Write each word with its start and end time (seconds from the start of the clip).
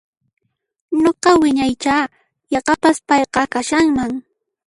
Nuqa 1.01 1.29
wiñaicha 1.41 1.95
yaqapas 2.53 2.97
payqa 3.07 3.41
kashanman 3.53 4.11